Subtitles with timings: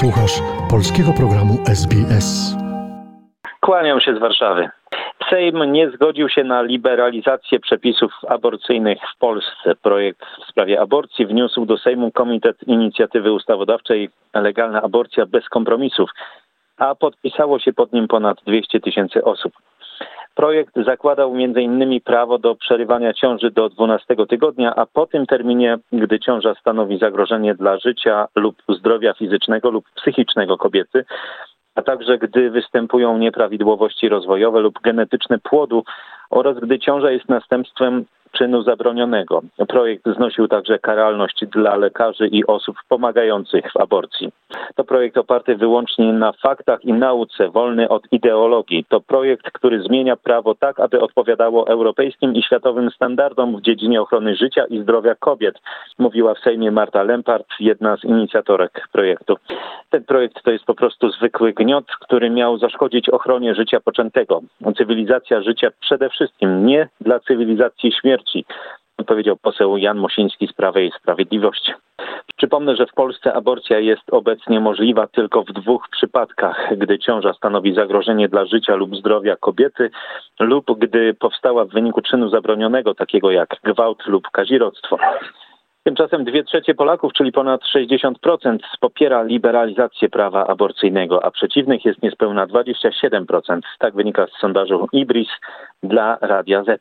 [0.00, 2.56] Słuchasz polskiego programu SBS.
[3.60, 4.68] Kłaniam się z Warszawy.
[5.30, 9.74] Sejm nie zgodził się na liberalizację przepisów aborcyjnych w Polsce.
[9.82, 16.10] Projekt w sprawie aborcji wniósł do Sejmu Komitet Inicjatywy Ustawodawczej Legalna Aborcja bez kompromisów,
[16.76, 19.52] a podpisało się pod nim ponad 200 tysięcy osób.
[20.38, 22.00] Projekt zakładał m.in.
[22.00, 27.54] prawo do przerywania ciąży do 12 tygodnia, a po tym terminie, gdy ciąża stanowi zagrożenie
[27.54, 31.04] dla życia lub zdrowia fizycznego lub psychicznego kobiety,
[31.74, 35.84] a także gdy występują nieprawidłowości rozwojowe lub genetyczne płodu
[36.30, 39.42] oraz gdy ciąża jest następstwem czynu zabronionego.
[39.68, 44.32] Projekt znosił także karalność dla lekarzy i osób pomagających w aborcji.
[44.74, 48.84] To projekt oparty wyłącznie na faktach i nauce, wolny od ideologii.
[48.88, 54.36] To projekt, który zmienia prawo tak, aby odpowiadało europejskim i światowym standardom w dziedzinie ochrony
[54.36, 55.54] życia i zdrowia kobiet,
[55.98, 59.36] mówiła w Sejmie Marta Lempart, jedna z inicjatorek projektu.
[59.90, 64.40] Ten projekt to jest po prostu zwykły gniot, który miał zaszkodzić ochronie życia poczętego.
[64.76, 68.17] Cywilizacja życia przede wszystkim, nie dla cywilizacji śmierci,
[69.06, 71.72] powiedział poseł Jan Mosiński z Prawej i Sprawiedliwości.
[72.36, 77.74] Przypomnę, że w Polsce aborcja jest obecnie możliwa tylko w dwóch przypadkach, gdy ciąża stanowi
[77.74, 79.90] zagrożenie dla życia lub zdrowia kobiety
[80.40, 84.98] lub gdy powstała w wyniku czynu zabronionego, takiego jak gwałt lub kazirodztwo.
[85.82, 92.46] Tymczasem dwie trzecie Polaków, czyli ponad 60%, popiera liberalizację prawa aborcyjnego, a przeciwnych jest niespełna
[92.46, 93.60] 27%.
[93.78, 95.28] Tak wynika z sondażu IBRIS
[95.82, 96.80] dla Radia Z.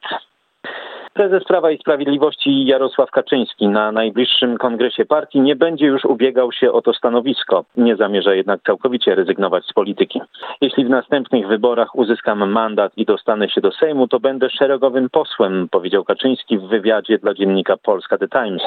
[1.18, 6.72] Prezes Prawa i Sprawiedliwości Jarosław Kaczyński na najbliższym kongresie partii nie będzie już ubiegał się
[6.72, 7.66] o to stanowisko.
[7.78, 10.22] Nie zamierza jednak całkowicie rezygnować z polityki.
[10.62, 15.68] Jeśli w następnych wyborach uzyskam mandat i dostanę się do Sejmu, to będę szeregowym posłem,
[15.72, 18.62] powiedział Kaczyński w wywiadzie dla dziennika Polska The Times.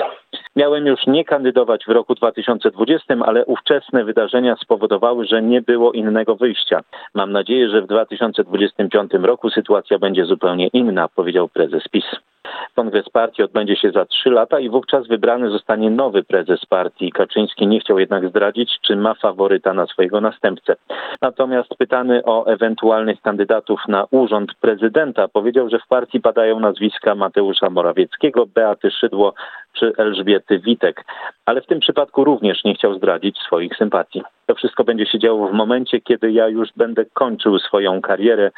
[0.57, 6.37] Miałem już nie kandydować w roku 2020, ale ówczesne wydarzenia spowodowały, że nie było innego
[6.37, 6.81] wyjścia.
[7.15, 12.30] Mam nadzieję, że w 2025 roku sytuacja będzie zupełnie inna, powiedział prezes PiS.
[12.75, 17.13] Kongres partii odbędzie się za trzy lata i wówczas wybrany zostanie nowy prezes partii.
[17.13, 20.77] Kaczyński nie chciał jednak zdradzić, czy ma faworyta na swojego następcę.
[21.23, 27.71] Natomiast pytany o ewentualnych kandydatów na urząd prezydenta, powiedział, że w partii padają nazwiska Mateusza
[27.71, 29.35] Morawieckiego, Beaty Szydło
[29.73, 31.05] czy Elżbiety Witek.
[31.47, 34.23] Ale w tym przypadku również nie chciał zdradzić swoich sympatii.
[34.47, 38.51] To wszystko będzie się działo w momencie, kiedy ja już będę kończył swoją karierę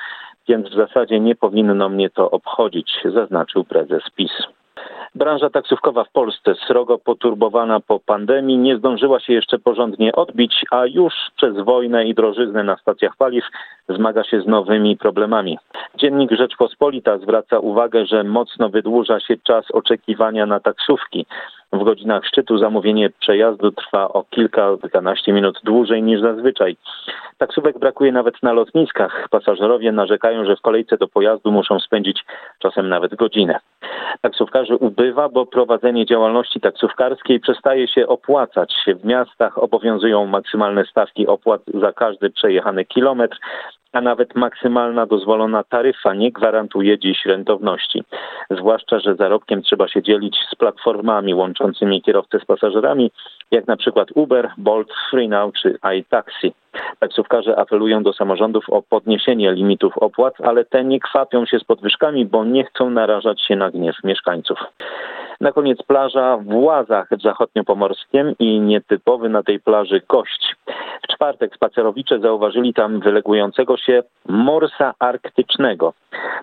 [0.49, 3.82] więc w zasadzie nie powinno mnie to obchodzić, zaznaczył prezes
[4.17, 4.33] PiS.
[5.15, 10.87] Branża taksówkowa w Polsce, srogo poturbowana po pandemii, nie zdążyła się jeszcze porządnie odbić, a
[10.87, 13.45] już przez wojnę i drożyznę na stacjach paliw
[13.89, 15.59] zmaga się z nowymi problemami.
[15.95, 21.27] Dziennik Rzeczpospolita zwraca uwagę, że mocno wydłuża się czas oczekiwania na taksówki.
[21.73, 26.77] W godzinach szczytu zamówienie przejazdu trwa o kilka, kilkanaście minut dłużej niż zazwyczaj.
[27.39, 29.29] Taksówek brakuje nawet na lotniskach.
[29.31, 32.25] Pasażerowie narzekają, że w kolejce do pojazdu muszą spędzić
[32.59, 33.59] czasem nawet godzinę.
[34.21, 38.75] Taksówkarzy ubywa, bo prowadzenie działalności taksówkarskiej przestaje się opłacać.
[38.87, 43.39] W miastach obowiązują maksymalne stawki opłat za każdy przejechany kilometr,
[43.93, 48.05] a nawet maksymalna dozwolona taryfa nie gwarantuje dziś rentowności.
[48.51, 53.11] Zwłaszcza, że zarobkiem trzeba się dzielić z platformami łączącymi kierowcę z pasażerami,
[53.51, 56.53] jak na przykład Uber, Bolt, FreeNow czy iTaxi.
[56.99, 62.27] Taksówkarze apelują do samorządów o podniesienie limitów opłat, ale te nie kwapią się z podwyżkami,
[62.27, 64.59] bo nie chcą narażać się na gniew mieszkańców.
[65.43, 70.57] Na koniec plaża w Łazach w zachodniopomorskiem i nietypowy na tej plaży gość.
[71.03, 75.93] W czwartek spacerowicze zauważyli tam wylegującego się morsa arktycznego.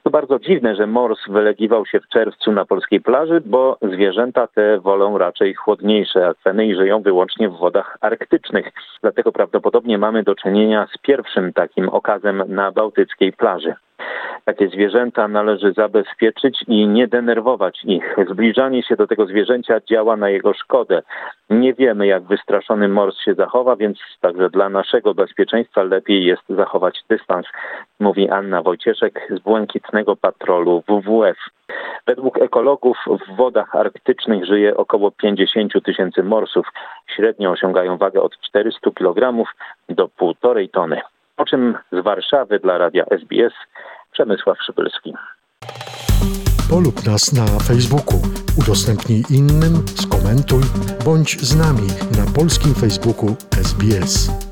[0.03, 4.79] To bardzo dziwne, że mors wylegiwał się w czerwcu na polskiej plaży, bo zwierzęta te
[4.79, 8.71] wolą raczej chłodniejsze akweny i żyją wyłącznie w wodach arktycznych.
[9.01, 13.75] Dlatego prawdopodobnie mamy do czynienia z pierwszym takim okazem na bałtyckiej plaży.
[14.45, 18.15] Takie zwierzęta należy zabezpieczyć i nie denerwować ich.
[18.29, 21.01] Zbliżanie się do tego zwierzęcia działa na jego szkodę.
[21.49, 27.03] Nie wiemy, jak wystraszony mors się zachowa, więc także dla naszego bezpieczeństwa lepiej jest zachować
[27.09, 27.45] dystans,
[27.99, 31.37] mówi Anna Wojcieszek z Błękitnego Patrolu WWF.
[32.07, 36.67] Według ekologów w wodach arktycznych żyje około 50 tysięcy morsów.
[37.15, 39.43] Średnio osiągają wagę od 400 kg
[39.89, 41.01] do 1,5 tony.
[41.39, 43.53] O czym z Warszawy dla radia SBS
[44.11, 45.13] Przemysław Szybylski.
[46.69, 48.21] Polub nas na Facebooku,
[48.61, 50.63] udostępnij innym, skomentuj,
[51.05, 51.87] bądź z nami
[52.17, 54.48] na polskim Facebooku SBS.